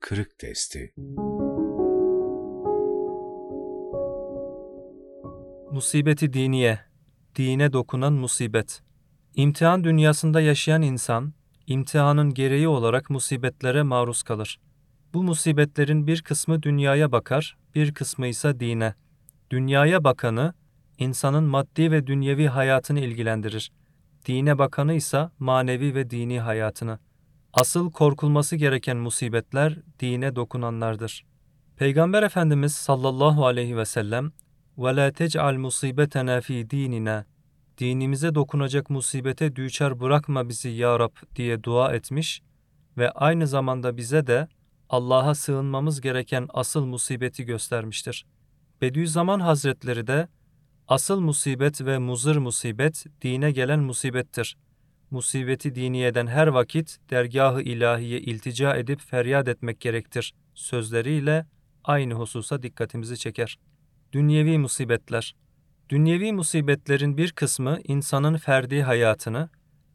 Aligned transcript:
Kırık 0.00 0.38
Testi 0.38 0.94
Musibeti 5.70 6.32
diniye, 6.32 6.80
dine 7.36 7.72
dokunan 7.72 8.12
musibet. 8.12 8.82
İmtihan 9.34 9.84
dünyasında 9.84 10.40
yaşayan 10.40 10.82
insan, 10.82 11.32
imtihanın 11.66 12.34
gereği 12.34 12.68
olarak 12.68 13.10
musibetlere 13.10 13.82
maruz 13.82 14.22
kalır. 14.22 14.60
Bu 15.14 15.22
musibetlerin 15.22 16.06
bir 16.06 16.22
kısmı 16.22 16.62
dünyaya 16.62 17.12
bakar, 17.12 17.56
bir 17.74 17.94
kısmı 17.94 18.26
ise 18.26 18.60
dine. 18.60 18.94
Dünyaya 19.50 20.04
bakanı, 20.04 20.54
insanın 20.98 21.44
maddi 21.44 21.90
ve 21.90 22.06
dünyevi 22.06 22.46
hayatını 22.46 23.00
ilgilendirir. 23.00 23.72
Dine 24.26 24.58
bakanı 24.58 24.94
ise 24.94 25.28
manevi 25.38 25.94
ve 25.94 26.10
dini 26.10 26.40
hayatını. 26.40 26.98
Asıl 27.59 27.91
korkulması 27.91 28.55
gereken 28.55 28.97
musibetler 28.97 29.77
dine 29.99 30.35
dokunanlardır. 30.35 31.25
Peygamber 31.77 32.23
Efendimiz 32.23 32.75
sallallahu 32.75 33.45
aleyhi 33.45 33.77
ve 33.77 33.85
sellem 33.85 34.31
وَلَا 34.77 35.11
تَجْعَلْ 35.11 35.55
مُصِيبَتَنَا 35.57 36.41
ف۪ي 36.41 36.69
dinina 36.69 37.25
Dinimize 37.77 38.35
dokunacak 38.35 38.89
musibete 38.89 39.55
düçar 39.55 39.99
bırakma 39.99 40.49
bizi 40.49 40.69
ya 40.69 40.99
Rab 40.99 41.15
diye 41.35 41.63
dua 41.63 41.93
etmiş 41.93 42.41
ve 42.97 43.11
aynı 43.11 43.47
zamanda 43.47 43.97
bize 43.97 44.27
de 44.27 44.47
Allah'a 44.89 45.35
sığınmamız 45.35 46.01
gereken 46.01 46.47
asıl 46.53 46.85
musibeti 46.85 47.45
göstermiştir. 47.45 48.25
Bediüzzaman 48.81 49.39
Hazretleri 49.39 50.07
de 50.07 50.27
asıl 50.87 51.19
musibet 51.19 51.81
ve 51.81 51.97
muzır 51.97 52.35
musibet 52.37 53.05
dine 53.21 53.51
gelen 53.51 53.79
musibettir. 53.79 54.57
Musibeti 55.10 55.74
diniyeden 55.74 56.26
her 56.26 56.46
vakit 56.46 56.98
dergahı 57.10 57.62
ilahiye 57.62 58.20
iltica 58.20 58.76
edip 58.76 59.00
feryat 59.00 59.48
etmek 59.48 59.80
gerektir 59.80 60.34
sözleriyle 60.54 61.46
aynı 61.84 62.14
hususa 62.14 62.62
dikkatimizi 62.62 63.18
çeker. 63.18 63.58
Dünyevi 64.12 64.58
musibetler 64.58 65.34
Dünyevi 65.90 66.32
musibetlerin 66.32 67.16
bir 67.16 67.32
kısmı 67.32 67.78
insanın 67.84 68.36
ferdi 68.36 68.82
hayatını, 68.82 69.48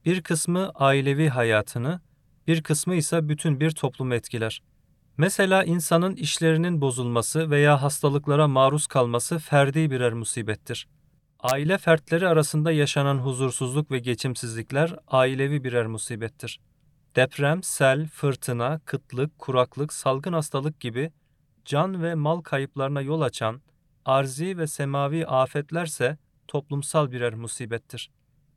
bir 0.05 0.21
kısmı 0.21 0.71
ailevi 0.75 1.29
hayatını, 1.29 2.01
bir 2.47 2.63
kısmı 2.63 2.95
ise 2.95 3.29
bütün 3.29 3.59
bir 3.59 3.71
toplumu 3.71 4.15
etkiler. 4.15 4.61
Mesela 5.17 5.63
insanın 5.63 6.15
işlerinin 6.15 6.81
bozulması 6.81 7.49
veya 7.49 7.81
hastalıklara 7.81 8.47
maruz 8.47 8.87
kalması 8.87 9.39
ferdi 9.39 9.91
birer 9.91 10.13
musibettir. 10.13 10.87
Aile 11.51 11.77
fertleri 11.77 12.27
arasında 12.27 12.71
yaşanan 12.71 13.17
huzursuzluk 13.17 13.91
ve 13.91 13.99
geçimsizlikler 13.99 14.95
ailevi 15.07 15.63
birer 15.63 15.87
musibettir. 15.87 16.59
Deprem, 17.15 17.63
sel, 17.63 18.07
fırtına, 18.07 18.79
kıtlık, 18.85 19.39
kuraklık, 19.39 19.93
salgın 19.93 20.33
hastalık 20.33 20.79
gibi 20.79 21.11
can 21.65 22.03
ve 22.03 22.15
mal 22.15 22.41
kayıplarına 22.41 23.01
yol 23.01 23.21
açan 23.21 23.61
arzi 24.05 24.57
ve 24.57 24.67
semavi 24.67 25.27
afetlerse 25.27 26.17
toplumsal 26.47 27.11
birer 27.11 27.33
musibettir. 27.33 28.11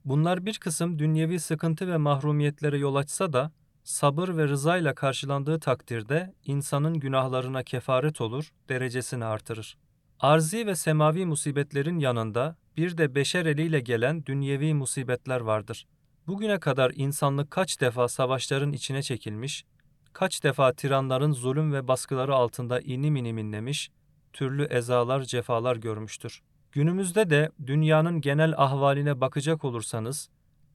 Bunlar 0.05 0.47
bir 0.47 0.59
kısım 0.59 0.99
dünyevi 0.99 1.41
sıkıntı 1.41 1.89
ve 1.89 1.97
mahrumiyetlere 1.97 2.79
yol 2.79 2.95
açsa 2.95 3.33
da 3.33 3.53
sabır 3.85 4.37
ve 4.37 4.49
rızayla 4.49 4.95
karşılandığı 4.95 5.61
takdirde 5.61 6.35
insanın 6.45 6.95
günahlarına 6.95 7.63
kefaret 7.63 8.21
olur, 8.21 8.53
derecesini 8.69 9.25
artırır. 9.25 9.77
Arzi 10.21 10.67
ve 10.67 10.75
semavi 10.75 11.27
musibetlerin 11.27 11.99
yanında 11.99 12.57
bir 12.77 12.99
de 12.99 13.15
beşer 13.15 13.47
eliyle 13.47 13.81
gelen 13.81 14.27
dünyevi 14.27 14.75
musibetler 14.75 15.41
vardır. 15.41 15.87
Bugüne 16.27 16.61
kadar 16.61 16.93
insanlık 16.95 17.51
kaç 17.51 17.81
defa 17.81 18.09
savaşların 18.09 18.73
içine 18.73 19.03
çekilmiş, 19.03 19.65
kaç 20.13 20.45
defa 20.45 20.73
tiranların 20.73 21.33
zulüm 21.33 21.73
ve 21.73 21.89
baskıları 21.89 22.35
altında 22.35 22.81
inim 22.81 23.17
inim 23.17 23.39
inlemiş, 23.39 23.91
türlü 24.33 24.65
ezalar, 24.65 25.23
cefalar 25.23 25.77
görmüştür. 25.77 26.41
Günümüzde 26.73 27.31
de 27.31 27.51
dünyanın 27.67 28.21
genel 28.21 28.55
ahvaline 28.57 29.21
bakacak 29.21 29.65
olursanız, 29.65 30.29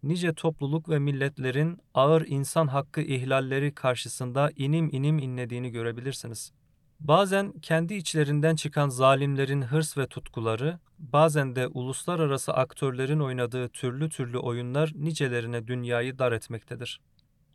nice 0.03 0.33
topluluk 0.33 0.89
ve 0.89 0.99
milletlerin 0.99 1.79
ağır 1.93 2.25
insan 2.27 2.67
hakkı 2.67 3.01
ihlalleri 3.01 3.75
karşısında 3.75 4.51
inim 4.55 4.89
inim 4.91 5.19
inlediğini 5.19 5.69
görebilirsiniz. 5.69 6.51
Bazen 6.99 7.51
kendi 7.51 7.93
içlerinden 7.93 8.55
çıkan 8.55 8.89
zalimlerin 8.89 9.61
hırs 9.61 9.97
ve 9.97 10.07
tutkuları, 10.07 10.79
bazen 10.99 11.55
de 11.55 11.67
uluslararası 11.67 12.53
aktörlerin 12.53 13.19
oynadığı 13.19 13.69
türlü 13.69 14.09
türlü 14.09 14.37
oyunlar 14.37 14.91
nicelerine 14.95 15.67
dünyayı 15.67 16.19
dar 16.19 16.31
etmektedir. 16.31 17.01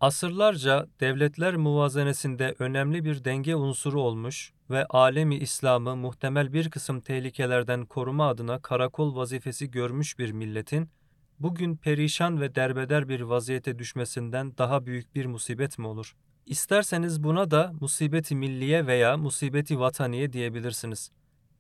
Asırlarca 0.01 0.87
devletler 1.01 1.57
muvazenesinde 1.57 2.55
önemli 2.59 3.05
bir 3.05 3.25
denge 3.25 3.55
unsuru 3.55 4.01
olmuş 4.03 4.53
ve 4.71 4.87
alemi 4.87 5.37
İslam'ı 5.37 5.97
muhtemel 5.97 6.53
bir 6.53 6.71
kısım 6.71 7.01
tehlikelerden 7.01 7.87
koruma 7.87 8.29
adına 8.29 8.63
karakol 8.63 9.17
vazifesi 9.17 9.71
görmüş 9.71 10.19
bir 10.19 10.33
milletin, 10.33 10.91
bugün 11.39 11.77
perişan 11.77 12.41
ve 12.41 12.55
derbeder 12.55 13.09
bir 13.09 13.21
vaziyete 13.21 13.79
düşmesinden 13.79 14.59
daha 14.59 14.87
büyük 14.87 15.15
bir 15.15 15.27
musibet 15.27 15.79
mi 15.79 15.87
olur? 15.87 16.15
İsterseniz 16.49 17.23
buna 17.23 17.51
da 17.51 17.73
musibeti 17.81 18.35
milliye 18.35 18.87
veya 18.87 19.17
musibeti 19.17 19.81
vataniye 19.81 20.33
diyebilirsiniz. 20.33 21.11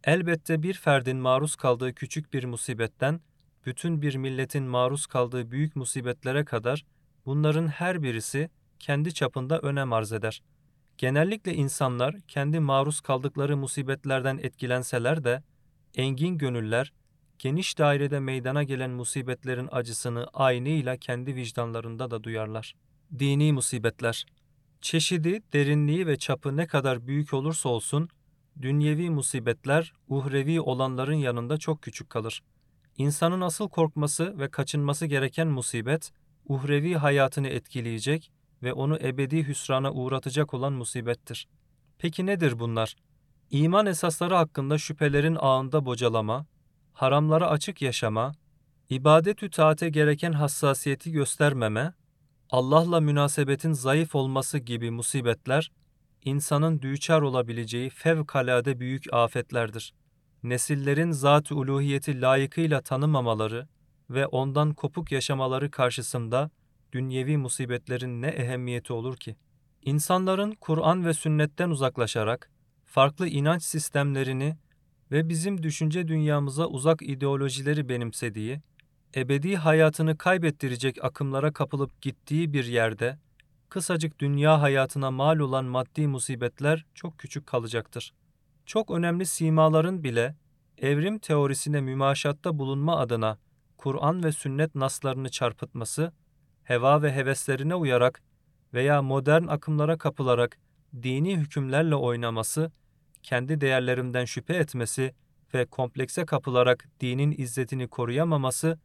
Elbette 0.04 0.62
bir 0.62 0.74
ferdin 0.74 1.16
maruz 1.16 1.56
kaldığı 1.56 1.94
küçük 1.94 2.32
bir 2.32 2.44
musibetten, 2.44 3.20
bütün 3.66 4.02
bir 4.02 4.14
milletin 4.14 4.64
maruz 4.64 5.06
kaldığı 5.06 5.50
büyük 5.50 5.76
musibetlere 5.76 6.44
kadar 6.44 6.84
bunların 7.26 7.68
her 7.68 8.02
birisi 8.02 8.50
kendi 8.78 9.14
çapında 9.14 9.58
önem 9.58 9.92
arz 9.92 10.12
eder. 10.12 10.42
Genellikle 10.98 11.54
insanlar 11.54 12.16
kendi 12.28 12.60
maruz 12.60 13.00
kaldıkları 13.00 13.56
musibetlerden 13.56 14.38
etkilenseler 14.38 15.24
de 15.24 15.42
engin 15.94 16.38
gönüller 16.38 16.92
geniş 17.38 17.78
dairede 17.78 18.20
meydana 18.20 18.62
gelen 18.62 18.90
musibetlerin 18.90 19.68
acısını 19.72 20.26
aynıyla 20.34 20.96
kendi 20.96 21.34
vicdanlarında 21.34 22.10
da 22.10 22.24
duyarlar. 22.24 22.74
Dini 23.18 23.52
musibetler 23.52 24.24
Çeşidi, 24.80 25.42
derinliği 25.52 26.06
ve 26.06 26.16
çapı 26.18 26.56
ne 26.56 26.66
kadar 26.66 27.06
büyük 27.06 27.34
olursa 27.34 27.68
olsun, 27.68 28.08
dünyevi 28.62 29.10
musibetler 29.10 29.92
uhrevi 30.08 30.60
olanların 30.60 31.14
yanında 31.14 31.58
çok 31.58 31.82
küçük 31.82 32.10
kalır. 32.10 32.42
İnsanın 32.96 33.40
asıl 33.40 33.68
korkması 33.68 34.38
ve 34.38 34.50
kaçınması 34.50 35.06
gereken 35.06 35.48
musibet, 35.48 36.12
uhrevi 36.44 36.94
hayatını 36.94 37.48
etkileyecek 37.48 38.32
ve 38.62 38.72
onu 38.72 38.98
ebedi 38.98 39.48
hüsrana 39.48 39.92
uğratacak 39.92 40.54
olan 40.54 40.72
musibettir. 40.72 41.48
Peki 41.98 42.26
nedir 42.26 42.58
bunlar? 42.58 42.96
İman 43.50 43.86
esasları 43.86 44.34
hakkında 44.34 44.78
şüphelerin 44.78 45.36
ağında 45.40 45.84
bocalama, 45.84 46.46
haramlara 46.92 47.48
açık 47.48 47.82
yaşama, 47.82 48.32
ibadet-ü 48.90 49.50
taate 49.50 49.88
gereken 49.88 50.32
hassasiyeti 50.32 51.12
göstermeme, 51.12 51.94
Allah'la 52.50 53.00
münasebetin 53.00 53.72
zayıf 53.72 54.14
olması 54.14 54.58
gibi 54.58 54.90
musibetler, 54.90 55.72
insanın 56.24 56.82
düçar 56.82 57.22
olabileceği 57.22 57.90
fevkalade 57.90 58.80
büyük 58.80 59.12
afetlerdir. 59.12 59.94
Nesillerin 60.42 61.10
zat-ı 61.10 61.54
uluhiyeti 61.54 62.20
layıkıyla 62.20 62.80
tanımamaları 62.80 63.68
ve 64.10 64.26
ondan 64.26 64.74
kopuk 64.74 65.12
yaşamaları 65.12 65.70
karşısında 65.70 66.50
dünyevi 66.92 67.36
musibetlerin 67.36 68.22
ne 68.22 68.28
ehemmiyeti 68.28 68.92
olur 68.92 69.16
ki? 69.16 69.36
İnsanların 69.82 70.52
Kur'an 70.52 71.06
ve 71.06 71.14
sünnetten 71.14 71.70
uzaklaşarak 71.70 72.50
farklı 72.84 73.28
inanç 73.28 73.62
sistemlerini 73.62 74.56
ve 75.12 75.28
bizim 75.28 75.62
düşünce 75.62 76.08
dünyamıza 76.08 76.66
uzak 76.66 77.02
ideolojileri 77.02 77.88
benimsediği, 77.88 78.60
ebedi 79.16 79.56
hayatını 79.56 80.18
kaybettirecek 80.18 81.04
akımlara 81.04 81.52
kapılıp 81.52 82.02
gittiği 82.02 82.52
bir 82.52 82.64
yerde, 82.64 83.18
kısacık 83.68 84.18
dünya 84.18 84.60
hayatına 84.60 85.10
mal 85.10 85.38
olan 85.38 85.64
maddi 85.64 86.06
musibetler 86.06 86.84
çok 86.94 87.18
küçük 87.18 87.46
kalacaktır. 87.46 88.14
Çok 88.66 88.90
önemli 88.90 89.26
simaların 89.26 90.04
bile 90.04 90.36
evrim 90.78 91.18
teorisine 91.18 91.80
mümaşatta 91.80 92.58
bulunma 92.58 92.98
adına 92.98 93.38
Kur'an 93.76 94.24
ve 94.24 94.32
sünnet 94.32 94.74
naslarını 94.74 95.28
çarpıtması, 95.28 96.12
heva 96.64 97.02
ve 97.02 97.12
heveslerine 97.12 97.74
uyarak 97.74 98.22
veya 98.74 99.02
modern 99.02 99.46
akımlara 99.46 99.98
kapılarak 99.98 100.58
dini 101.02 101.36
hükümlerle 101.36 101.94
oynaması, 101.94 102.72
kendi 103.22 103.60
değerlerinden 103.60 104.24
şüphe 104.24 104.54
etmesi 104.54 105.14
ve 105.54 105.66
komplekse 105.66 106.26
kapılarak 106.26 106.88
dinin 107.00 107.34
izzetini 107.38 107.88
koruyamaması, 107.88 108.78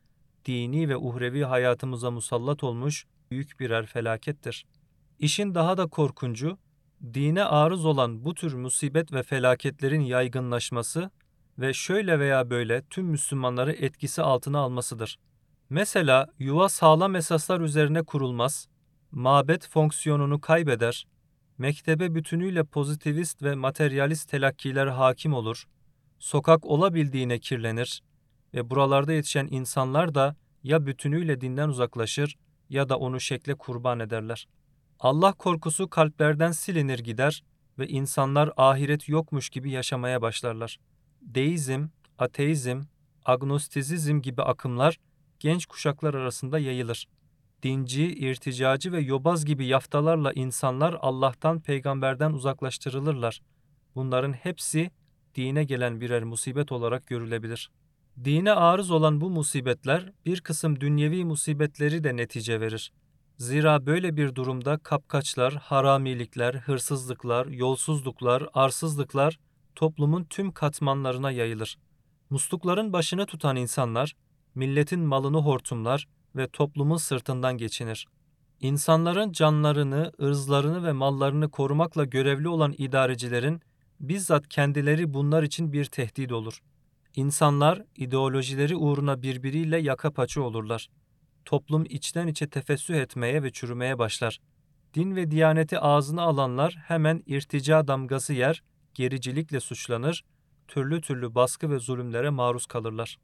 dini 0.45 0.89
ve 0.89 0.97
uhrevi 0.97 1.43
hayatımıza 1.43 2.11
musallat 2.11 2.63
olmuş 2.63 3.05
büyük 3.31 3.59
birer 3.59 3.85
felakettir. 3.85 4.65
İşin 5.19 5.55
daha 5.55 5.77
da 5.77 5.87
korkuncu, 5.87 6.57
dine 7.13 7.43
arız 7.43 7.85
olan 7.85 8.25
bu 8.25 8.33
tür 8.33 8.53
musibet 8.53 9.13
ve 9.13 9.23
felaketlerin 9.23 10.01
yaygınlaşması 10.01 11.11
ve 11.59 11.73
şöyle 11.73 12.19
veya 12.19 12.49
böyle 12.49 12.81
tüm 12.89 13.05
Müslümanları 13.05 13.71
etkisi 13.71 14.21
altına 14.21 14.59
almasıdır. 14.59 15.19
Mesela 15.69 16.27
yuva 16.39 16.69
sağlam 16.69 17.15
esaslar 17.15 17.61
üzerine 17.61 18.03
kurulmaz, 18.03 18.67
mabet 19.11 19.69
fonksiyonunu 19.69 20.41
kaybeder, 20.41 21.07
mektebe 21.57 22.15
bütünüyle 22.15 22.63
pozitivist 22.63 23.43
ve 23.43 23.55
materyalist 23.55 24.29
telakkiler 24.29 24.87
hakim 24.87 25.33
olur, 25.33 25.63
sokak 26.19 26.65
olabildiğine 26.65 27.39
kirlenir 27.39 28.03
ve 28.53 28.69
buralarda 28.69 29.13
yetişen 29.13 29.47
insanlar 29.51 30.15
da 30.15 30.35
ya 30.63 30.85
bütünüyle 30.85 31.41
dinden 31.41 31.69
uzaklaşır 31.69 32.35
ya 32.69 32.89
da 32.89 32.99
onu 32.99 33.19
şekle 33.19 33.55
kurban 33.55 33.99
ederler. 33.99 34.47
Allah 34.99 35.33
korkusu 35.33 35.89
kalplerden 35.89 36.51
silinir 36.51 36.99
gider 36.99 37.43
ve 37.79 37.87
insanlar 37.87 38.51
ahiret 38.57 39.09
yokmuş 39.09 39.49
gibi 39.49 39.71
yaşamaya 39.71 40.21
başlarlar. 40.21 40.77
Deizm, 41.21 41.87
ateizm, 42.19 42.81
agnostizizm 43.25 44.21
gibi 44.21 44.41
akımlar 44.41 44.97
genç 45.39 45.65
kuşaklar 45.65 46.13
arasında 46.13 46.59
yayılır. 46.59 47.07
Dinci, 47.63 48.03
irticacı 48.03 48.91
ve 48.91 48.99
yobaz 48.99 49.45
gibi 49.45 49.65
yaftalarla 49.65 50.33
insanlar 50.33 50.97
Allah'tan, 51.01 51.59
peygamberden 51.59 52.31
uzaklaştırılırlar. 52.31 53.41
Bunların 53.95 54.33
hepsi 54.33 54.91
dine 55.35 55.63
gelen 55.63 56.01
birer 56.01 56.23
musibet 56.23 56.71
olarak 56.71 57.07
görülebilir. 57.07 57.69
Dine 58.23 58.51
arız 58.51 58.91
olan 58.91 59.21
bu 59.21 59.29
musibetler 59.29 60.11
bir 60.25 60.41
kısım 60.41 60.79
dünyevi 60.79 61.25
musibetleri 61.25 62.03
de 62.03 62.15
netice 62.15 62.61
verir. 62.61 62.91
Zira 63.37 63.85
böyle 63.85 64.17
bir 64.17 64.35
durumda 64.35 64.77
kapkaçlar, 64.77 65.53
haramilikler, 65.53 66.53
hırsızlıklar, 66.53 67.45
yolsuzluklar, 67.45 68.47
arsızlıklar 68.53 69.39
toplumun 69.75 70.23
tüm 70.23 70.51
katmanlarına 70.51 71.31
yayılır. 71.31 71.77
Muslukların 72.29 72.93
başını 72.93 73.25
tutan 73.25 73.55
insanlar, 73.55 74.13
milletin 74.55 74.99
malını 74.99 75.37
hortumlar 75.37 76.07
ve 76.35 76.47
toplumun 76.47 76.97
sırtından 76.97 77.57
geçinir. 77.57 78.07
İnsanların 78.59 79.31
canlarını, 79.31 80.11
ırzlarını 80.21 80.83
ve 80.83 80.91
mallarını 80.91 81.51
korumakla 81.51 82.05
görevli 82.05 82.47
olan 82.47 82.75
idarecilerin 82.77 83.61
bizzat 83.99 84.49
kendileri 84.49 85.13
bunlar 85.13 85.43
için 85.43 85.73
bir 85.73 85.85
tehdit 85.85 86.31
olur. 86.31 86.59
İnsanlar 87.15 87.81
ideolojileri 87.95 88.75
uğruna 88.75 89.21
birbiriyle 89.21 89.77
yaka 89.77 90.11
paçı 90.11 90.43
olurlar. 90.43 90.89
Toplum 91.45 91.85
içten 91.85 92.27
içe 92.27 92.49
tefessüh 92.49 92.95
etmeye 92.95 93.43
ve 93.43 93.51
çürümeye 93.51 93.99
başlar. 93.99 94.39
Din 94.93 95.15
ve 95.15 95.31
diyaneti 95.31 95.79
ağzına 95.79 96.21
alanlar 96.21 96.75
hemen 96.87 97.23
irtica 97.25 97.87
damgası 97.87 98.33
yer, 98.33 98.63
gericilikle 98.93 99.59
suçlanır, 99.59 100.23
türlü 100.67 101.01
türlü 101.01 101.35
baskı 101.35 101.71
ve 101.71 101.79
zulümlere 101.79 102.29
maruz 102.29 102.65
kalırlar. 102.65 103.17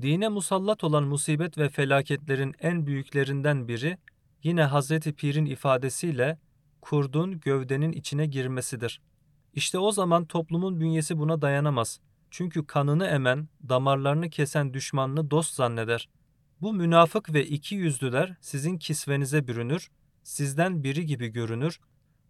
Dine 0.00 0.28
musallat 0.28 0.84
olan 0.84 1.04
musibet 1.04 1.58
ve 1.58 1.68
felaketlerin 1.68 2.54
en 2.60 2.86
büyüklerinden 2.86 3.68
biri 3.68 3.98
yine 4.42 4.62
Hazreti 4.62 5.12
Pir'in 5.12 5.46
ifadesiyle 5.46 6.38
kurdun 6.80 7.40
gövdenin 7.40 7.92
içine 7.92 8.26
girmesidir. 8.26 9.00
İşte 9.54 9.78
o 9.78 9.92
zaman 9.92 10.24
toplumun 10.24 10.80
bünyesi 10.80 11.18
buna 11.18 11.42
dayanamaz. 11.42 12.00
Çünkü 12.34 12.66
kanını 12.66 13.06
emen, 13.06 13.48
damarlarını 13.68 14.30
kesen 14.30 14.74
düşmanını 14.74 15.30
dost 15.30 15.54
zanneder. 15.54 16.08
Bu 16.60 16.72
münafık 16.72 17.34
ve 17.34 17.46
iki 17.46 17.74
yüzlüler 17.74 18.36
sizin 18.40 18.78
kisvenize 18.78 19.46
bürünür, 19.46 19.88
sizden 20.22 20.84
biri 20.84 21.06
gibi 21.06 21.28
görünür, 21.28 21.80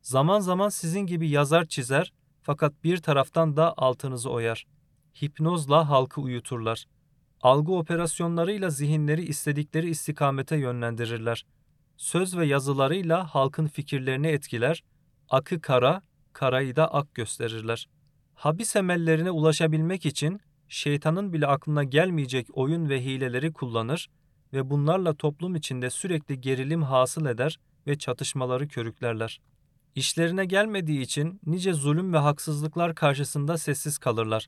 zaman 0.01 0.41
zaman 0.41 0.69
sizin 0.69 1.01
gibi 1.01 1.29
yazar 1.29 1.65
çizer 1.65 2.13
fakat 2.43 2.85
bir 2.85 2.97
taraftan 2.97 3.57
da 3.57 3.75
altınızı 3.77 4.31
oyar. 4.31 4.67
Hipnozla 5.23 5.89
halkı 5.89 6.21
uyuturlar. 6.21 6.87
Algı 7.41 7.73
operasyonlarıyla 7.73 8.71
zihinleri 8.71 9.25
istedikleri 9.25 9.91
istikamete 9.91 10.57
yönlendirirler. 10.57 11.47
Söz 11.97 12.37
ve 12.37 12.47
yazılarıyla 12.47 13.35
halkın 13.35 13.67
fikirlerini 13.67 14.27
etkiler, 14.27 14.85
akı 15.29 15.61
kara, 15.61 16.03
karayı 16.33 16.77
da 16.77 16.95
ak 16.95 17.15
gösterirler. 17.15 17.89
Habis 18.43 18.77
emellerine 18.77 19.31
ulaşabilmek 19.31 20.07
için 20.07 20.41
şeytanın 20.69 21.33
bile 21.33 21.47
aklına 21.47 21.85
gelmeyecek 21.85 22.47
oyun 22.53 22.89
ve 22.89 23.05
hileleri 23.05 23.53
kullanır 23.53 24.11
ve 24.53 24.71
bunlarla 24.71 25.15
toplum 25.15 25.55
içinde 25.55 25.91
sürekli 25.91 26.41
gerilim 26.41 26.83
hasıl 26.83 27.27
eder 27.27 27.59
ve 27.87 27.99
çatışmaları 27.99 28.69
körüklerler. 28.69 29.41
İşlerine 29.95 30.45
gelmediği 30.45 31.01
için 31.01 31.41
nice 31.47 31.73
zulüm 31.73 32.13
ve 32.13 32.19
haksızlıklar 32.19 32.95
karşısında 32.95 33.59
sessiz 33.59 33.99
kalırlar. 33.99 34.47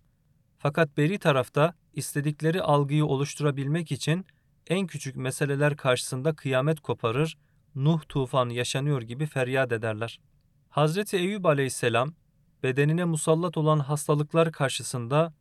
Fakat 0.59 0.97
beri 0.97 1.19
tarafta 1.19 1.75
istedikleri 1.93 2.63
algıyı 2.63 3.07
oluşturabilmek 3.07 3.93
için 3.93 4.27
en 4.67 4.87
küçük 4.87 5.17
meseleler 5.17 5.77
karşısında 5.77 6.35
kıyamet 6.35 6.81
koparır, 6.81 7.37
Nuh 7.75 8.01
tufanı 8.09 8.53
yaşanıyor 8.53 9.03
gibi 9.03 9.27
feryat 9.27 9.73
ederler. 9.73 10.21
Hazreti 10.69 11.17
Eyüp 11.17 11.47
aleyhisselam 11.47 12.15
bedenine 12.65 13.05
musallat 13.05 13.57
olan 13.57 13.79
hastalıklar 13.79 14.53
karşısında 14.53 15.33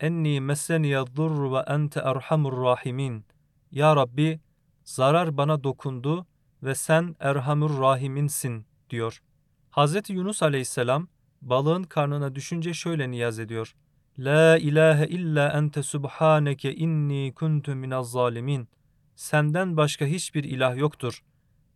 enni 0.00 0.40
messeniye 0.40 1.04
zurru 1.16 1.52
ve 1.54 1.58
ente 1.58 2.00
erhamur 2.00 2.64
rahimin. 2.64 3.24
Ya 3.70 3.96
Rabbi 3.96 4.40
zarar 4.84 5.36
bana 5.36 5.64
dokundu 5.64 6.26
ve 6.62 6.74
sen 6.74 7.16
erhamur 7.20 7.80
rahiminsin 7.80 8.66
diyor. 8.90 9.22
Hazreti 9.70 10.12
Yunus 10.12 10.42
aleyhisselam 10.42 11.08
balığın 11.42 11.82
karnına 11.82 12.34
düşünce 12.34 12.74
şöyle 12.74 13.10
niyaz 13.10 13.38
ediyor. 13.38 13.74
La 14.18 14.58
ilahe 14.58 15.06
illa 15.06 15.48
ente 15.48 15.82
subhaneke 15.82 16.74
inni 16.74 17.34
kuntu 17.34 17.74
minaz 17.74 18.10
zalimin. 18.10 18.68
Senden 19.16 19.76
başka 19.76 20.04
hiçbir 20.04 20.44
ilah 20.44 20.76
yoktur. 20.76 21.22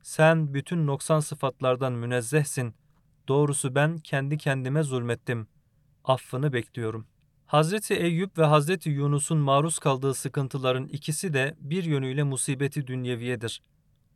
Sen 0.02 0.54
bütün 0.54 0.86
noksan 0.86 1.20
sıfatlardan 1.20 1.92
münezzehsin. 1.92 2.74
Doğrusu 3.28 3.74
ben 3.74 3.98
kendi 3.98 4.38
kendime 4.38 4.82
zulmettim. 4.82 5.46
Affını 6.04 6.52
bekliyorum. 6.52 7.06
Hazreti 7.46 7.94
Eyüp 7.94 8.38
ve 8.38 8.44
Hazreti 8.44 8.90
Yunus'un 8.90 9.38
maruz 9.38 9.78
kaldığı 9.78 10.14
sıkıntıların 10.14 10.86
ikisi 10.86 11.32
de 11.32 11.54
bir 11.60 11.84
yönüyle 11.84 12.22
musibeti 12.22 12.86
dünyeviyedir. 12.86 13.62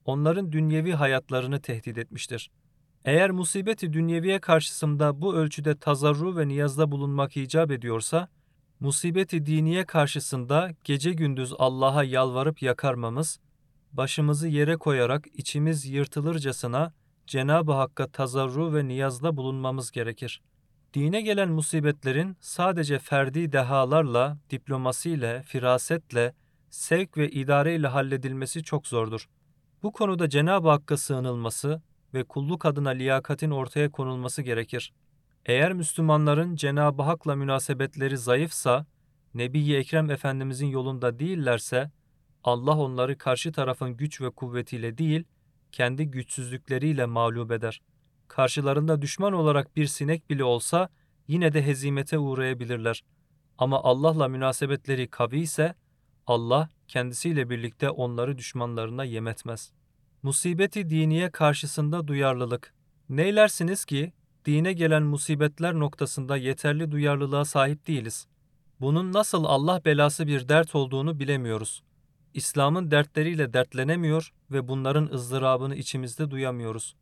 Onların 0.05 0.53
dünyevi 0.53 0.93
hayatlarını 0.93 1.61
tehdit 1.61 1.99
etmiştir. 1.99 2.51
Eğer 3.05 3.31
musibeti 3.31 3.93
dünyeviye 3.93 4.39
karşısında 4.39 5.21
bu 5.21 5.35
ölçüde 5.35 5.79
tazarru 5.79 6.37
ve 6.37 6.49
niyazda 6.49 6.91
bulunmak 6.91 7.37
icap 7.37 7.71
ediyorsa, 7.71 8.29
musibeti 8.81 9.47
diniye 9.47 9.85
karşısında 9.85 10.71
gece 10.85 11.13
gündüz 11.13 11.53
Allah'a 11.59 12.05
yalvarıp 12.05 12.63
yakarmamız, 12.63 13.39
başımızı 13.93 14.49
yere 14.49 14.77
koyarak 14.77 15.27
içimiz 15.35 15.87
yırtılırcasına 15.87 16.93
Cenab-ı 17.27 17.73
Hakk'a 17.73 18.07
tazarru 18.07 18.75
ve 18.75 18.89
niyazda 18.89 19.37
bulunmamız 19.37 19.91
gerekir. 19.91 20.43
Dine 20.95 21.21
gelen 21.21 21.49
musibetlerin 21.49 22.37
sadece 22.41 22.99
ferdi 22.99 23.53
dehalarla, 23.53 24.39
diplomasiyle, 24.51 25.43
firasetle, 25.43 26.35
sevk 26.71 27.17
ve 27.17 27.31
idareyle 27.31 27.87
halledilmesi 27.87 28.63
çok 28.63 28.87
zordur. 28.87 29.29
Bu 29.83 29.93
konuda 29.93 30.29
Cenab-ı 30.29 30.69
Hakk'a 30.69 30.97
sığınılması 30.97 31.83
ve 32.15 32.25
kulluk 32.25 32.67
adına 32.67 32.91
liyakatin 32.91 33.51
ortaya 33.51 33.91
konulması 33.91 34.43
gerekir. 34.43 34.93
Eğer 35.47 35.73
Müslümanların 35.73 36.57
Cenab-ı 36.57 37.03
Hak'la 37.03 37.37
münasebetleri 37.37 38.19
zayıfsa, 38.19 38.87
Nebi-i 39.35 39.77
Ekrem 39.77 40.11
Efendimizin 40.11 40.67
yolunda 40.67 41.19
değillerse, 41.19 41.91
Allah 42.45 42.79
onları 42.79 43.19
karşı 43.19 43.53
tarafın 43.53 43.97
güç 43.97 44.21
ve 44.21 44.31
kuvvetiyle 44.31 44.99
değil, 44.99 45.25
kendi 45.77 46.11
güçsüzlükleriyle 46.11 47.07
mağlup 47.07 47.53
eder. 47.53 47.81
Karşılarında 48.29 49.03
düşman 49.03 49.33
olarak 49.33 49.77
bir 49.77 49.87
sinek 49.87 50.31
bile 50.31 50.45
olsa 50.45 50.89
yine 51.29 51.53
de 51.53 51.67
hezimete 51.67 52.19
uğrayabilirler. 52.19 53.05
Ama 53.59 53.83
Allah'la 53.83 54.29
münasebetleri 54.29 55.09
kavi 55.09 55.39
ise 55.39 55.75
Allah 56.27 56.69
kendisiyle 56.89 57.51
birlikte 57.51 57.91
onları 57.91 58.39
düşmanlarına 58.39 59.05
yemetmez. 59.05 59.73
Musibeti 60.23 60.91
diniye 60.91 61.31
karşısında 61.31 62.09
duyarlılık. 62.09 62.75
Neylersiniz 63.09 63.85
ki 63.85 64.13
dine 64.45 64.73
gelen 64.73 65.03
musibetler 65.03 65.75
noktasında 65.75 66.37
yeterli 66.37 66.91
duyarlılığa 66.91 67.45
sahip 67.45 67.87
değiliz. 67.87 68.27
Bunun 68.81 69.13
nasıl 69.13 69.45
Allah 69.45 69.81
belası 69.85 70.27
bir 70.27 70.49
dert 70.49 70.75
olduğunu 70.75 71.19
bilemiyoruz. 71.19 71.83
İslam'ın 72.37 72.91
dertleriyle 72.91 73.53
dertlenemiyor 73.53 74.33
ve 74.51 74.69
bunların 74.69 75.09
ızdırabını 75.13 75.75
içimizde 75.77 76.31
duyamıyoruz. 76.31 76.97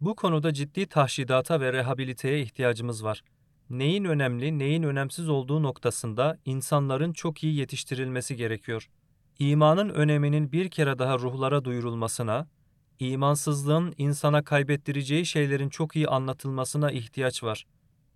Bu 0.00 0.16
konuda 0.16 0.52
ciddi 0.52 0.86
tahşidata 0.86 1.60
ve 1.60 1.72
rehabiliteye 1.72 2.40
ihtiyacımız 2.40 3.04
var. 3.04 3.22
Neyin 3.70 4.04
önemli, 4.04 4.58
neyin 4.58 4.82
önemsiz 4.82 5.28
olduğu 5.28 5.62
noktasında 5.62 6.38
insanların 6.44 7.12
çok 7.12 7.44
iyi 7.44 7.54
yetiştirilmesi 7.54 8.36
gerekiyor. 8.36 8.90
İmanın 9.38 9.88
öneminin 9.88 10.52
bir 10.52 10.70
kere 10.70 10.98
daha 10.98 11.18
ruhlara 11.18 11.64
duyurulmasına, 11.64 12.48
imansızlığın 12.98 13.94
insana 13.98 14.44
kaybettireceği 14.44 15.26
şeylerin 15.26 15.68
çok 15.68 15.96
iyi 15.96 16.08
anlatılmasına 16.08 16.90
ihtiyaç 16.90 17.42
var. 17.42 17.66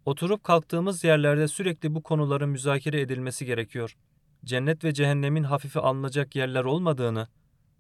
Oturup 0.04 0.45
kalktığımız 0.45 1.04
yerlerde 1.04 1.49
sürekli 1.49 1.95
bu 1.95 2.02
konuların 2.02 2.49
müzakere 2.49 3.00
edilmesi 3.00 3.47
gerekiyor. 3.47 3.97
Cennet 4.44 4.84
ve 4.84 4.94
cehennemin 4.94 5.44
hafife 5.44 5.80
alınacak 5.80 6.36
yerler 6.36 6.64
olmadığını, 6.64 7.28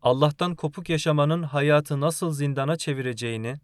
Allah'tan 0.02 0.54
kopuk 0.54 0.88
yaşamanın 0.88 1.42
hayatı 1.42 2.00
nasıl 2.00 2.30
zindana 2.30 2.76
çevireceğini, 2.76 3.56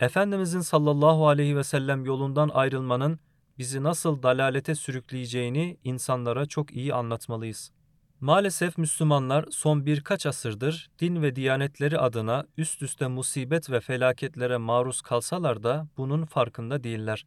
Efendimizin 0.00 0.60
sallallahu 0.60 1.28
aleyhi 1.28 1.56
ve 1.56 1.64
sellem 1.64 2.04
yolundan 2.04 2.48
ayrılmanın 2.48 3.18
bizi 3.58 3.82
nasıl 3.82 4.22
dalalete 4.22 4.74
sürükleyeceğini 4.74 5.76
insanlara 5.84 6.46
çok 6.46 6.72
iyi 6.72 6.94
anlatmalıyız. 6.94 7.70
Maalesef 8.20 8.78
Müslümanlar 8.78 9.44
son 9.50 9.86
birkaç 9.86 10.26
asırdır 10.26 10.90
din 10.98 11.22
ve 11.22 11.36
diyanetleri 11.36 11.98
adına 11.98 12.44
üst 12.56 12.82
üste 12.82 13.06
musibet 13.06 13.70
ve 13.70 13.80
felaketlere 13.80 14.56
maruz 14.56 15.00
kalsalar 15.00 15.62
da 15.62 15.88
bunun 15.96 16.24
farkında 16.24 16.84
değiller. 16.84 17.26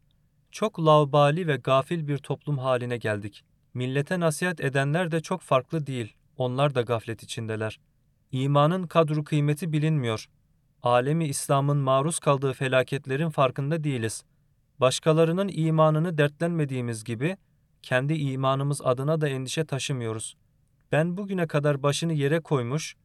Çok 0.52 0.80
laubali 0.80 1.48
ve 1.48 1.56
gafil 1.56 2.08
bir 2.08 2.18
toplum 2.18 2.58
haline 2.58 2.98
geldik. 2.98 3.44
Millete 3.74 4.20
nasihat 4.20 4.62
edenler 4.62 5.12
de 5.12 5.22
çok 5.22 5.42
farklı 5.42 5.88
değil. 5.88 6.14
Onlar 6.38 6.76
da 6.76 6.82
gaflet 6.82 7.24
içindeler. 7.24 7.80
İmanın 8.32 8.88
kadru 8.88 9.24
kıymeti 9.24 9.74
bilinmiyor. 9.74 10.30
Alemi 10.84 11.26
İslam'ın 11.26 11.78
maruz 11.78 12.20
kaldığı 12.20 12.54
felaketlerin 12.54 13.30
farkında 13.30 13.84
değiliz. 13.84 14.24
Başkalarının 14.80 15.50
imanını 15.54 16.18
dertlenmediğimiz 16.18 17.04
gibi 17.04 17.38
kendi 17.82 18.14
imanımız 18.14 18.82
adına 18.82 19.22
da 19.22 19.28
endişe 19.28 19.66
taşımıyoruz. 19.66 20.36
Ben 20.92 21.18
bugüne 21.18 21.48
kadar 21.48 21.84
başını 21.84 22.14
yere 22.14 22.40
koymuş, 22.40 22.96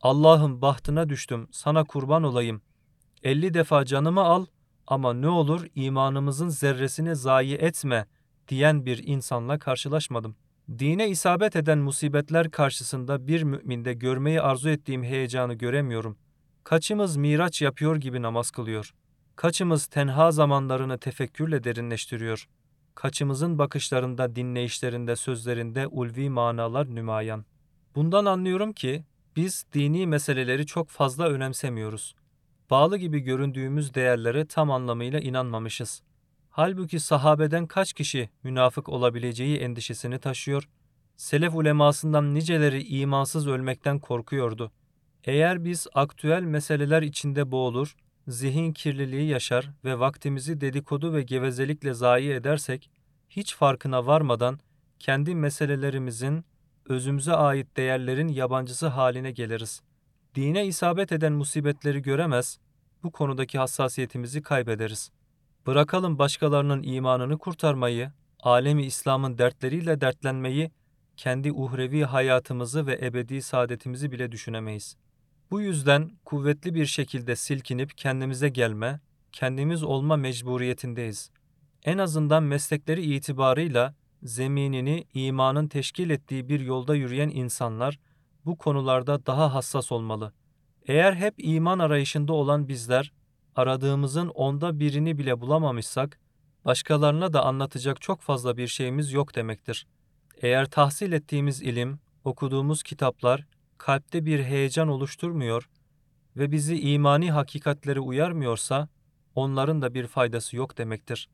Allah'ım 0.00 0.62
bahtına 0.62 1.08
düştüm, 1.08 1.48
sana 1.52 1.84
kurban 1.84 2.22
olayım. 2.22 2.62
Elli 3.22 3.54
defa 3.54 3.84
canımı 3.84 4.20
al 4.20 4.46
ama 4.86 5.14
ne 5.14 5.28
olur 5.28 5.66
imanımızın 5.74 6.48
zerresini 6.48 7.16
zayi 7.16 7.54
etme 7.54 8.06
diyen 8.48 8.86
bir 8.86 9.06
insanla 9.06 9.58
karşılaşmadım. 9.58 10.36
Dine 10.78 11.08
isabet 11.08 11.56
eden 11.56 11.78
musibetler 11.78 12.50
karşısında 12.50 13.26
bir 13.26 13.42
müminde 13.42 13.92
görmeyi 13.92 14.40
arzu 14.40 14.68
ettiğim 14.68 15.04
heyecanı 15.04 15.54
göremiyorum. 15.54 16.16
Kaçımız 16.64 17.16
miraç 17.16 17.62
yapıyor 17.62 17.96
gibi 17.96 18.22
namaz 18.22 18.50
kılıyor. 18.50 18.94
Kaçımız 19.36 19.86
tenha 19.86 20.30
zamanlarını 20.30 20.98
tefekkürle 20.98 21.64
derinleştiriyor. 21.64 22.48
Kaçımızın 22.94 23.58
bakışlarında, 23.58 24.36
dinleyişlerinde, 24.36 25.16
sözlerinde 25.16 25.86
ulvi 25.86 26.30
manalar 26.30 26.94
nümayan. 26.94 27.44
Bundan 27.94 28.24
anlıyorum 28.24 28.72
ki 28.72 29.04
biz 29.36 29.66
dini 29.72 30.06
meseleleri 30.06 30.66
çok 30.66 30.88
fazla 30.88 31.28
önemsemiyoruz. 31.28 32.14
Bağlı 32.70 32.96
gibi 32.96 33.20
göründüğümüz 33.20 33.94
değerlere 33.94 34.46
tam 34.46 34.70
anlamıyla 34.70 35.20
inanmamışız. 35.20 36.02
Halbuki 36.56 37.00
sahabeden 37.00 37.66
kaç 37.66 37.92
kişi 37.92 38.30
münafık 38.42 38.88
olabileceği 38.88 39.56
endişesini 39.58 40.18
taşıyor, 40.18 40.68
selef 41.16 41.54
ulemasından 41.54 42.34
niceleri 42.34 42.84
imansız 42.84 43.48
ölmekten 43.48 43.98
korkuyordu. 43.98 44.72
Eğer 45.24 45.64
biz 45.64 45.86
aktüel 45.94 46.42
meseleler 46.42 47.02
içinde 47.02 47.50
boğulur, 47.50 47.96
zihin 48.28 48.72
kirliliği 48.72 49.28
yaşar 49.28 49.70
ve 49.84 49.98
vaktimizi 49.98 50.60
dedikodu 50.60 51.12
ve 51.12 51.22
gevezelikle 51.22 51.94
zayi 51.94 52.30
edersek, 52.30 52.90
hiç 53.28 53.54
farkına 53.54 54.06
varmadan 54.06 54.58
kendi 54.98 55.34
meselelerimizin, 55.34 56.44
özümüze 56.88 57.32
ait 57.32 57.76
değerlerin 57.76 58.28
yabancısı 58.28 58.86
haline 58.86 59.30
geliriz. 59.30 59.82
Dine 60.34 60.66
isabet 60.66 61.12
eden 61.12 61.32
musibetleri 61.32 62.02
göremez, 62.02 62.58
bu 63.02 63.12
konudaki 63.12 63.58
hassasiyetimizi 63.58 64.42
kaybederiz. 64.42 65.10
Bırakalım 65.66 66.18
başkalarının 66.18 66.82
imanını 66.82 67.38
kurtarmayı, 67.38 68.12
alemi 68.40 68.86
İslam'ın 68.86 69.38
dertleriyle 69.38 70.00
dertlenmeyi, 70.00 70.70
kendi 71.16 71.52
uhrevi 71.52 72.04
hayatımızı 72.04 72.86
ve 72.86 72.98
ebedi 73.02 73.42
saadetimizi 73.42 74.12
bile 74.12 74.32
düşünemeyiz. 74.32 74.96
Bu 75.50 75.60
yüzden 75.60 76.10
kuvvetli 76.24 76.74
bir 76.74 76.86
şekilde 76.86 77.36
silkinip 77.36 77.98
kendimize 77.98 78.48
gelme, 78.48 79.00
kendimiz 79.32 79.82
olma 79.82 80.16
mecburiyetindeyiz. 80.16 81.30
En 81.84 81.98
azından 81.98 82.42
meslekleri 82.42 83.02
itibarıyla 83.02 83.94
zeminini 84.22 85.04
imanın 85.14 85.68
teşkil 85.68 86.10
ettiği 86.10 86.48
bir 86.48 86.60
yolda 86.60 86.94
yürüyen 86.94 87.28
insanlar 87.28 87.98
bu 88.44 88.58
konularda 88.58 89.26
daha 89.26 89.54
hassas 89.54 89.92
olmalı. 89.92 90.32
Eğer 90.86 91.14
hep 91.14 91.34
iman 91.38 91.78
arayışında 91.78 92.32
olan 92.32 92.68
bizler 92.68 93.12
aradığımızın 93.56 94.28
onda 94.28 94.80
birini 94.80 95.18
bile 95.18 95.40
bulamamışsak, 95.40 96.18
başkalarına 96.64 97.32
da 97.32 97.44
anlatacak 97.44 98.00
çok 98.00 98.20
fazla 98.20 98.56
bir 98.56 98.66
şeyimiz 98.66 99.12
yok 99.12 99.34
demektir. 99.36 99.86
Eğer 100.42 100.70
tahsil 100.70 101.12
ettiğimiz 101.12 101.62
ilim, 101.62 101.98
okuduğumuz 102.24 102.82
kitaplar 102.82 103.46
kalpte 103.78 104.26
bir 104.26 104.44
heyecan 104.44 104.88
oluşturmuyor 104.88 105.68
ve 106.36 106.52
bizi 106.52 106.80
imani 106.80 107.32
hakikatlere 107.32 108.00
uyarmıyorsa, 108.00 108.88
onların 109.34 109.82
da 109.82 109.94
bir 109.94 110.06
faydası 110.06 110.56
yok 110.56 110.78
demektir. 110.78 111.28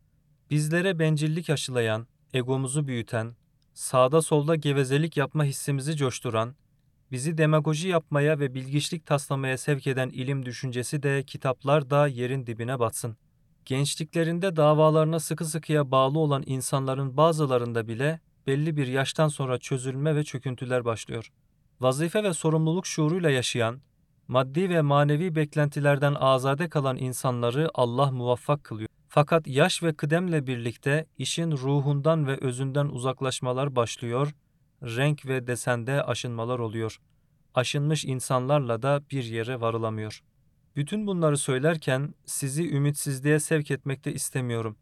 Bizlere 0.51 0.99
bencillik 0.99 1.51
aşılayan, 1.51 2.07
egomuzu 2.35 2.87
büyüten, 2.87 3.37
sağda 3.75 4.23
solda 4.23 4.57
gevezelik 4.57 5.17
yapma 5.17 5.45
hissimizi 5.45 5.97
coşturan, 5.97 6.55
bizi 7.13 7.39
demagoji 7.39 7.89
yapmaya 7.89 8.39
ve 8.39 8.55
bilgiçlik 8.55 9.07
taslamaya 9.07 9.59
sevk 9.59 9.87
eden 9.87 10.09
ilim 10.09 10.47
düşüncesi 10.47 11.03
de 11.03 11.23
kitaplar 11.23 11.91
da 11.91 12.07
yerin 12.07 12.47
dibine 12.47 12.79
batsın. 12.79 13.17
Gençliklerinde 13.65 14.57
davalarına 14.57 15.21
sıkı 15.21 15.45
sıkıya 15.45 15.91
bağlı 15.91 16.19
olan 16.19 16.43
insanların 16.47 17.17
bazılarında 17.17 17.89
bile 17.89 18.21
belli 18.47 18.77
bir 18.77 18.87
yaştan 18.87 19.29
sonra 19.29 19.59
çözülme 19.59 20.17
ve 20.17 20.25
çöküntüler 20.25 20.85
başlıyor. 20.85 21.33
Vazife 21.81 22.25
ve 22.25 22.33
sorumluluk 22.33 22.87
şuuruyla 22.87 23.31
yaşayan, 23.31 23.81
maddi 24.29 24.71
ve 24.71 24.81
manevi 24.81 25.35
beklentilerden 25.35 26.15
azade 26.15 26.69
kalan 26.69 26.97
insanları 26.97 27.71
Allah 27.75 28.11
muvaffak 28.11 28.65
kılıyor. 28.65 28.89
Fakat 29.09 29.47
yaş 29.47 29.83
ve 29.83 29.95
kıdemle 29.95 30.47
birlikte 30.47 31.07
işin 31.19 31.53
ruhundan 31.53 32.27
ve 32.27 32.37
özünden 32.41 32.87
uzaklaşmalar 32.87 33.77
başlıyor, 33.77 34.35
renk 34.83 35.27
ve 35.27 35.47
desende 35.47 36.03
aşınmalar 36.03 36.59
oluyor. 36.59 37.01
Aşınmış 37.55 38.05
insanlarla 38.05 38.83
da 38.83 39.03
bir 39.11 39.25
yere 39.25 39.61
varılamıyor. 39.61 40.21
Bütün 40.77 41.07
bunları 41.07 41.37
söylerken 41.37 42.15
sizi 42.25 42.71
ümitsizliğe 42.71 43.41
sevk 43.41 43.71
etmekte 43.71 44.13
istemiyorum. 44.13 44.77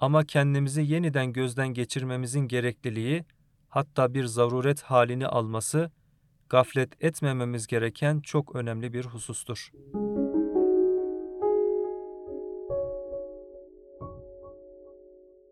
Ama 0.00 0.24
kendimizi 0.24 0.82
yeniden 0.82 1.32
gözden 1.32 1.68
geçirmemizin 1.68 2.48
gerekliliği, 2.48 3.24
hatta 3.68 4.14
bir 4.14 4.24
zaruret 4.24 4.82
halini 4.82 5.26
alması, 5.26 5.90
gaflet 6.48 7.04
etmememiz 7.04 7.66
gereken 7.66 8.20
çok 8.20 8.56
önemli 8.56 8.92
bir 8.92 9.04
husustur. 9.04 9.70